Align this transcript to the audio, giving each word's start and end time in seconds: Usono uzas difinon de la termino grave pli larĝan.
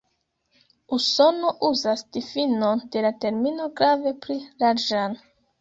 Usono 0.97 1.51
uzas 1.69 2.03
difinon 2.17 2.83
de 2.97 3.05
la 3.07 3.13
termino 3.27 3.71
grave 3.83 4.17
pli 4.25 4.43
larĝan. 4.65 5.17